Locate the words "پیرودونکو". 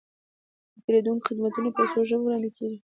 0.83-1.25